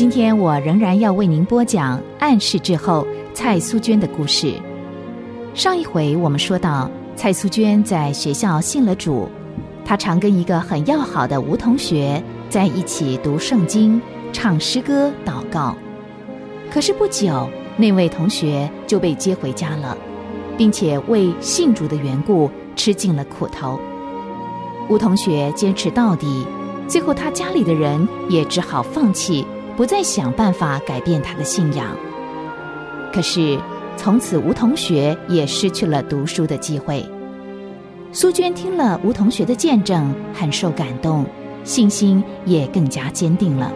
[0.00, 4.54] 今天我仍然要为您播讲暗示之后蔡苏娟的故事。
[5.52, 9.28] 上一回我们说到，蔡苏娟在学校信了主，
[9.84, 14.00] 她常跟一个很要好的吴同学在一起读圣经、
[14.32, 15.76] 唱诗歌、祷告。
[16.72, 19.94] 可是不久，那位同学就被接回家了，
[20.56, 23.78] 并且为信主的缘故吃尽了苦头。
[24.88, 26.46] 吴同学坚持到底，
[26.88, 29.44] 最后他家里的人也只好放弃。
[29.76, 31.96] 不再想办法改变他的信仰。
[33.12, 33.58] 可是，
[33.96, 37.04] 从此吴同学也失去了读书的机会。
[38.12, 41.24] 苏娟听了吴同学的见证，很受感动，
[41.64, 43.72] 信心也更加坚定了。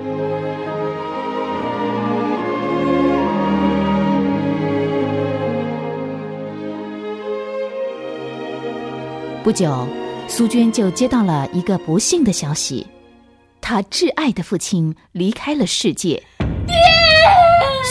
[9.43, 9.87] 不久，
[10.27, 12.87] 苏娟就接到了一个不幸的消息。
[13.67, 16.23] 他挚爱的父亲离开了世界，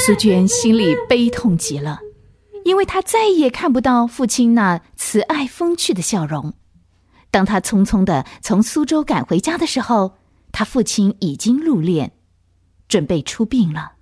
[0.05, 1.97] 苏娟心里悲痛极了，
[2.63, 6.53] 因为她再也看不到父亲那慈爱风趣的笑容。
[7.31, 10.13] 当他匆匆的从苏州赶回家的时候，
[10.51, 12.11] 他父亲已经入殓，
[12.87, 13.93] 准备出殡了。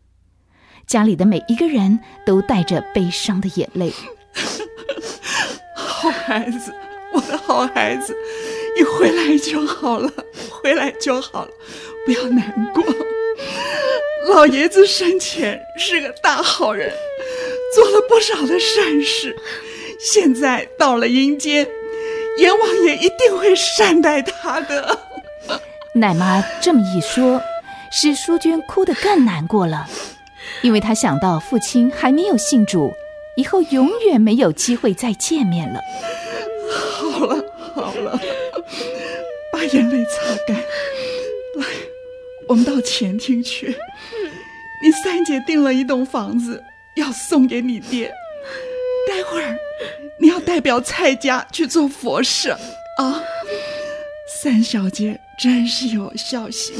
[0.85, 3.93] 家里的每一个人都带着悲伤的眼泪。
[5.73, 6.73] 好孩子，
[7.13, 8.13] 我的好孩子。
[8.77, 10.11] 你回来就好了，
[10.61, 11.51] 回来就好了，
[12.05, 12.83] 不要难过。
[14.29, 16.93] 老爷子生前是个大好人，
[17.75, 19.35] 做了不少的善事，
[19.99, 21.67] 现在到了阴间，
[22.37, 24.99] 阎王爷一定会善待他的。
[25.95, 27.41] 奶妈这么一说，
[27.91, 29.87] 使淑娟哭得更难过了，
[30.61, 32.93] 因为她想到父亲还没有信主，
[33.35, 35.81] 以后永远没有机会再见面了。
[39.61, 40.57] 把眼泪擦干，
[41.55, 41.65] 来，
[42.47, 43.67] 我们到前厅去。
[44.81, 46.63] 你三姐订了一栋房子，
[46.95, 48.11] 要送给你爹。
[49.07, 49.55] 待会儿
[50.19, 53.23] 你要代表蔡家去做佛事啊。
[54.41, 56.73] 三小姐真是有孝心，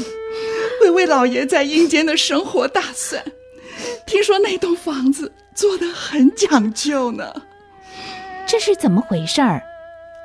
[0.80, 3.22] 会为老爷在阴间的生活打算。
[4.04, 7.32] 听说那栋房子做的很讲究呢。
[8.44, 9.62] 这是怎么回事儿？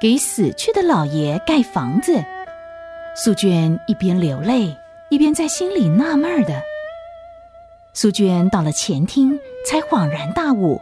[0.01, 2.25] 给死去的老爷盖房子？
[3.19, 4.77] 苏娟一边流泪，
[5.09, 6.61] 一边在心里纳闷的。
[7.91, 10.79] 苏娟到了前厅，才恍然大悟，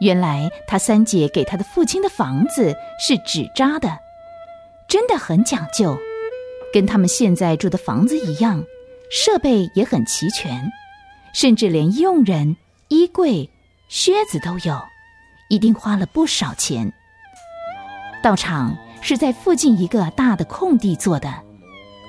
[0.00, 3.98] 原来她三姐给她的父亲的房子是纸扎的，
[4.86, 5.98] 真的很讲究，
[6.72, 8.64] 跟他们现在住的房子一样，
[9.10, 10.70] 设备也很齐全，
[11.34, 12.56] 甚至连佣人、
[12.86, 13.50] 衣柜、
[13.88, 14.80] 靴子都有，
[15.48, 16.92] 一定花了不少钱。
[18.22, 18.72] 道场。
[19.00, 21.32] 是在附近一个大的空地做的，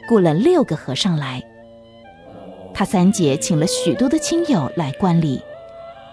[0.08, 1.42] 雇了六个和尚来。
[2.74, 5.42] 他三姐请了许多的亲友来观礼，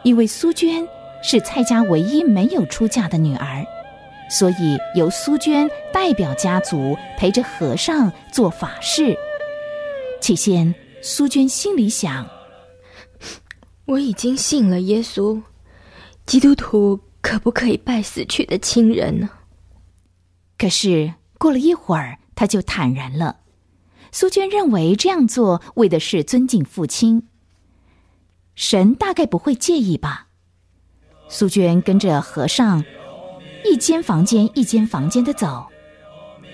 [0.03, 0.87] 因为苏娟
[1.23, 3.65] 是蔡家唯一没有出嫁的女儿，
[4.31, 9.17] 所以由苏娟代表家族陪着和尚做法事。
[10.21, 12.29] 起先，苏娟心里想：
[13.87, 15.41] 我已经信了耶稣，
[16.27, 19.31] 基督徒可不可以拜死去的亲人呢？
[20.59, 23.37] 可是过了一会儿，他就坦然了。
[24.11, 27.29] 苏娟认为这样做为的是尊敬父亲，
[28.57, 30.27] 神大概不会介意吧。
[31.29, 32.83] 苏娟跟着和尚，
[33.65, 35.65] 一间房间一间房间的走，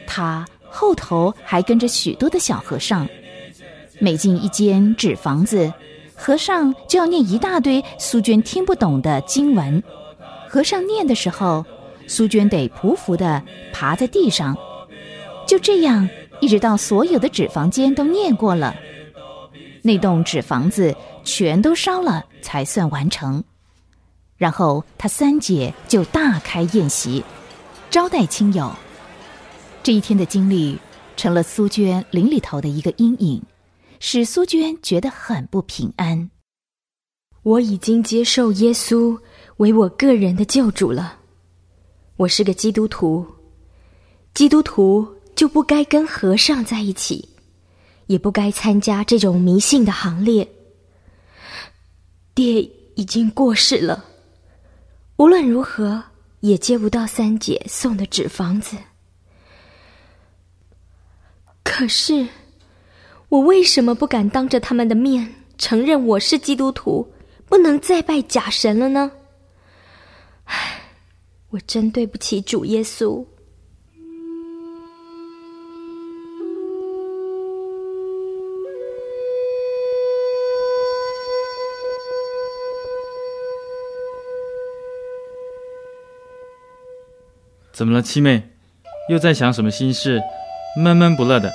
[0.07, 3.09] 他后头还跟着许多的小和尚。
[4.01, 5.73] 每进一间纸房子，
[6.15, 9.83] 和尚就要念一大堆苏娟听不懂的经文。
[10.47, 11.65] 和尚念的时候。
[12.07, 13.43] 苏娟得匍匐的
[13.73, 14.57] 爬在地上，
[15.47, 16.09] 就这样
[16.41, 18.75] 一直到所有的纸房间都念过了，
[19.83, 20.95] 那栋纸房子
[21.25, 23.43] 全都烧了才算完成。
[24.37, 27.25] 然后他三姐就大开宴席，
[27.91, 28.71] 招待亲友。
[29.83, 30.79] 这一天的经历
[31.17, 33.43] 成了苏娟灵里头的一个阴影，
[34.01, 36.31] 使苏娟觉得很不平安。
[37.43, 39.19] 我已经接受耶稣
[39.59, 41.19] 为我个人的救主了。
[42.17, 43.27] 我是个基督徒，
[44.35, 47.29] 基督徒就不该跟和尚在一起，
[48.07, 50.49] 也不该参加这种迷信的行列。
[52.33, 52.63] 爹
[52.95, 54.05] 已经过世了，
[55.17, 56.05] 无论如何
[56.39, 58.77] 也接不到三姐送的纸房子。
[61.65, 62.29] 可是，
[63.29, 67.13] 我为什么不敢当着他们的面承认我是基督徒，
[67.47, 69.11] 不能再拜假神了呢？
[70.45, 70.83] 唉。
[71.55, 73.25] 我真对不起主耶稣。
[87.73, 88.43] 怎么了七妹？
[89.09, 90.21] 又在想什么心事？
[90.77, 91.53] 闷闷不乐的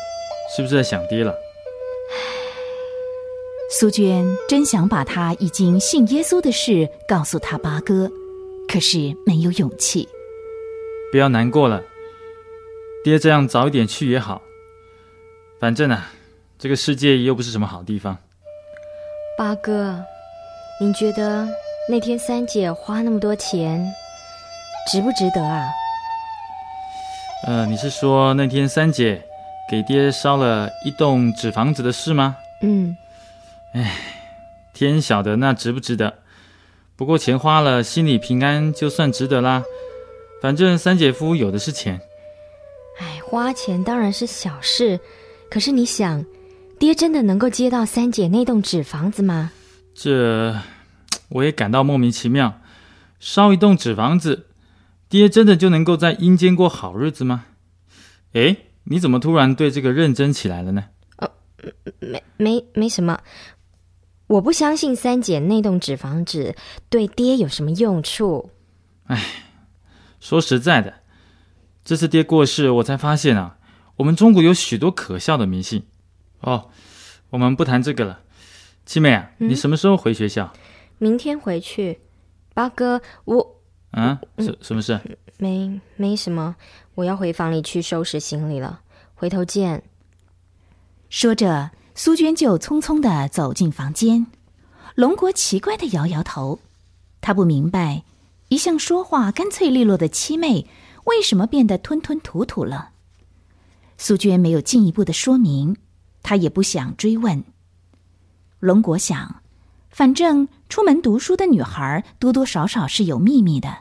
[0.56, 1.36] 是不是在想爹了？
[3.70, 8.10] 苏娟真想把她已经信耶稣的事告诉他八哥。
[8.72, 10.08] 可是没有勇气。
[11.12, 11.82] 不要难过了，
[13.04, 14.40] 爹这样早一点去也好。
[15.60, 16.12] 反正啊，
[16.60, 18.16] 这个世界又不是什么好地方。
[19.36, 20.00] 八哥，
[20.80, 21.48] 您觉得
[21.90, 23.84] 那天三姐花那么多钱，
[24.92, 25.68] 值不值得啊？
[27.48, 29.20] 呃，你是说那天三姐
[29.68, 32.38] 给爹烧了一栋纸房子的事吗？
[32.62, 32.96] 嗯，
[33.74, 33.96] 哎，
[34.74, 36.14] 天晓得那值不值得。
[37.00, 39.64] 不过钱花了，心里平安就算值得啦。
[40.42, 41.98] 反正三姐夫有的是钱。
[43.00, 45.00] 哎，花钱当然是小事，
[45.50, 46.26] 可是你想，
[46.78, 49.54] 爹真的能够接到三姐那栋纸房子吗？
[49.94, 50.54] 这
[51.30, 52.60] 我也感到莫名其妙。
[53.22, 54.48] 烧一栋纸房子。
[55.08, 57.46] 爹真的就能够在阴间过好日子吗？
[58.34, 60.84] 哎，你怎么突然对这个认真起来了呢？
[61.16, 61.32] 呃，
[62.00, 63.22] 没没没什么，
[64.30, 66.56] 我不相信三姐那栋纸房子
[66.88, 68.52] 对爹有什么用处。
[69.06, 69.20] 哎，
[70.20, 71.00] 说实在的，
[71.84, 73.58] 这次爹过世，我才发现啊，
[73.96, 75.84] 我们中国有许多可笑的迷信。
[76.42, 76.70] 哦，
[77.32, 78.20] 我们不谈这个了。
[78.86, 80.54] 七妹啊，你什么时候回学校？
[81.00, 82.00] 明天回去。
[82.54, 83.62] 八哥，我。
[83.90, 85.00] 啊，什什么事？
[85.40, 86.56] 没没什么，
[86.94, 88.82] 我要回房里去收拾行李了，
[89.16, 89.82] 回头见。
[91.10, 94.26] 说着，苏娟就匆匆的走进房间。
[94.96, 96.62] 龙国奇怪的摇摇头，
[97.20, 98.06] 他不明白，
[98.48, 100.66] 一向说话干脆利落的七妹
[101.04, 102.92] 为什么变得吞吞吐吐了。
[103.98, 105.76] 苏娟没有进一步的说明，
[106.24, 107.44] 他也不想追问。
[108.62, 109.42] 龙国想。
[109.90, 113.80] 反正出门读书的女孩多多少少是有秘密的，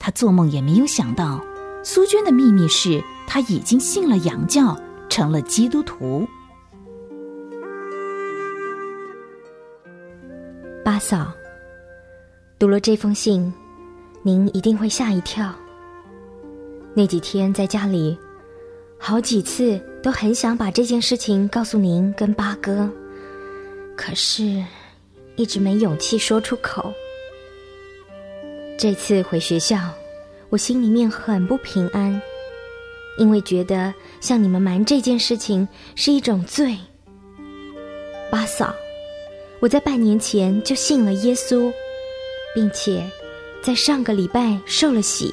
[0.00, 1.40] 他做梦也没有想到，
[1.84, 4.76] 苏娟的秘密是她已经信了洋教，
[5.08, 6.26] 成了基督徒。
[10.96, 11.30] 八嫂，
[12.58, 13.52] 读了这封信，
[14.22, 15.54] 您一定会吓一跳。
[16.94, 18.18] 那几天在家里，
[18.98, 22.90] 好几次都很想把这件事情告诉您跟八哥，
[23.94, 24.64] 可是。
[25.36, 26.90] 一直没勇气说出口。
[28.78, 29.78] 这次回学校，
[30.48, 32.18] 我心里面很不平安，
[33.18, 36.74] 因为觉得向你们瞒这件事情是一种罪。
[38.30, 38.74] 八嫂，
[39.58, 41.72] 我在半年前就信了耶稣，
[42.54, 43.04] 并且
[43.62, 45.32] 在上个礼拜受了洗，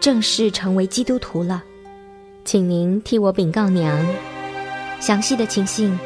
[0.00, 1.62] 正式成为基督徒了。
[2.44, 4.02] 请您替我禀告娘，
[4.98, 5.96] 详细的情形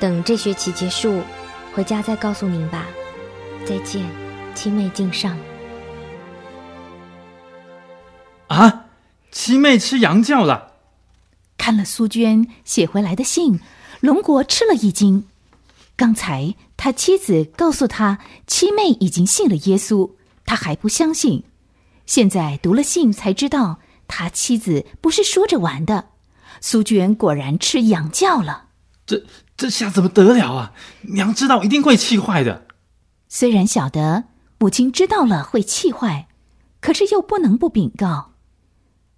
[0.00, 1.22] 等这学期结束。
[1.72, 2.86] 回家再告诉您吧，
[3.64, 4.04] 再见，
[4.54, 5.38] 七妹敬上。
[8.48, 8.86] 啊，
[9.30, 10.72] 七妹吃羊叫了。
[11.56, 13.60] 看了苏娟写回来的信，
[14.00, 15.24] 龙国吃了一惊。
[15.96, 20.12] 刚才他妻子告诉他，七妹已经信了耶稣，
[20.44, 21.44] 他还不相信。
[22.04, 26.10] 现在读了信才知道，他妻子不是说着玩的。
[26.60, 28.66] 苏娟果然吃羊叫了。
[29.06, 29.24] 这。
[29.56, 30.74] 这下怎么得了啊！
[31.14, 32.66] 娘知道一定会气坏的。
[33.26, 34.24] 虽然晓得
[34.58, 36.28] 母亲知道了会气坏，
[36.82, 38.32] 可是又不能不禀告。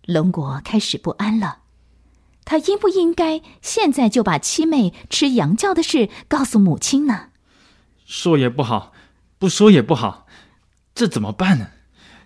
[0.07, 1.63] 龙国开始不安了，
[2.49, 7.27] 他应不应该现在就把七妹吃羊教的事告诉母亲呢？
[8.07, 8.95] 说也不好，
[9.39, 10.27] 不说也不好，
[10.95, 11.69] 这怎么办呢？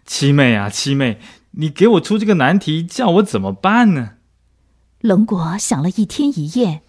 [0.07, 4.11] 七妹啊，七妹，你给我出这个难题，叫我怎么办呢？
[5.01, 6.83] 龙国想了一天一夜。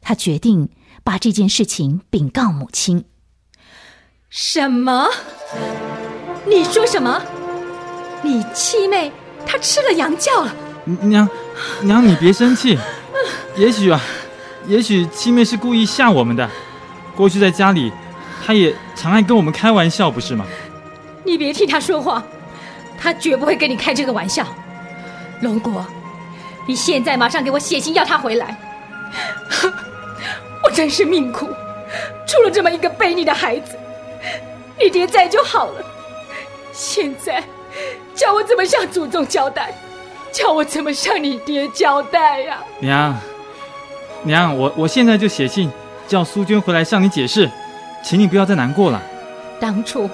[0.00, 0.70] 他决定
[1.04, 3.04] 把这件事情禀告母亲。
[4.28, 5.08] 什么？
[6.44, 7.22] 你说什么？
[8.24, 9.12] 你七妹
[9.46, 10.52] 她吃了羊教了？
[11.02, 11.28] 娘，
[11.82, 12.78] 娘你别生气。
[13.56, 14.00] 也许啊，
[14.66, 16.48] 也许七妹是故意吓我们的。
[17.14, 17.92] 过去在家里，
[18.44, 20.44] 她也常爱跟我们开玩笑，不是吗？
[21.24, 22.22] 你别替她说话，
[22.98, 24.46] 她绝不会跟你开这个玩笑。
[25.40, 25.86] 龙国，
[26.66, 28.58] 你现在马上给我写信要她回来。
[30.64, 31.46] 我真是命苦，
[32.26, 33.78] 出了这么一个悖逆的孩子。
[34.80, 35.84] 你爹在就好了，
[36.72, 37.44] 现在
[38.14, 39.72] 叫我怎么向祖宗交代？
[40.34, 42.58] 叫我怎么向你爹交代呀？
[42.80, 43.16] 娘，
[44.24, 45.70] 娘，我我现在就写信
[46.08, 47.48] 叫苏娟回来向你解释，
[48.02, 49.00] 请你不要再难过了。
[49.60, 50.10] 当初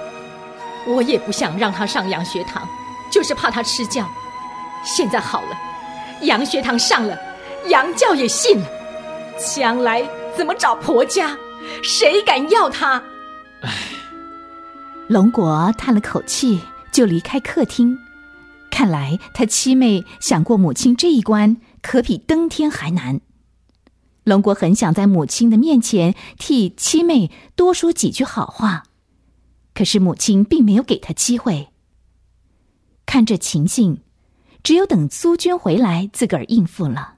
[0.86, 2.68] 我也不想让她上洋学堂，
[3.10, 4.06] 就是怕她吃教。
[4.84, 5.56] 现在好了，
[6.20, 7.18] 洋学堂上了，
[7.68, 8.66] 洋教也信了，
[9.38, 10.06] 将来。
[10.36, 11.36] 怎么找婆家？
[11.82, 13.02] 谁敢要她？
[13.62, 13.70] 唉，
[15.08, 16.60] 龙国叹了口气，
[16.92, 17.98] 就离开客厅，
[18.80, 23.20] 看来他七妹想过母亲这一关，可比登天还难。
[24.25, 28.84] 龙国很想在母亲的面前替七妹多说几句好话，
[29.75, 31.68] 可是母亲并没有给他机会。
[33.04, 34.00] 看这情形，
[34.62, 37.16] 只有等苏军回来，自个儿应付了。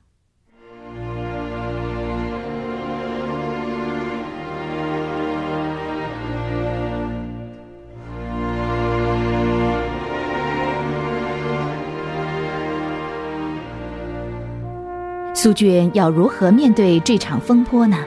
[15.42, 17.98] 苏娟要如何面对这场风波呢？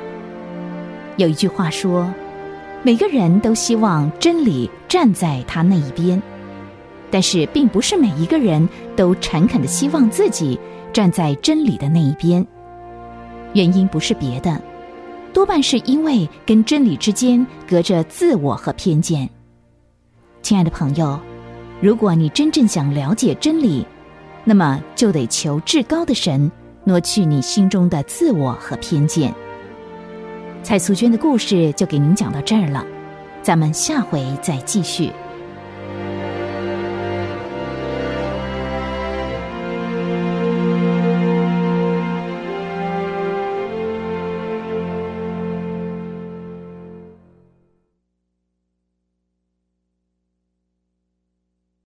[1.17, 2.09] 有一句话说
[2.81, 6.23] ：“每个人都希望真理站在他那一边，
[7.11, 8.65] 但是并不是每一个人
[8.95, 10.57] 都诚恳的希望自己
[10.93, 12.47] 站在真理的那一边。
[13.51, 14.57] 原因不是别的，
[15.33, 19.29] 多半是因为跟真理之间隔着自我和偏见。
[20.41, 21.19] 亲爱的朋友，
[21.81, 23.85] 如果你真正想了解真理，
[24.45, 26.49] 那么就得求至高的神。”
[26.85, 29.33] 挪去你心中的自我和偏见。
[30.63, 32.85] 蔡素娟的故事就给您讲到这儿了，
[33.41, 35.11] 咱们下回再继续。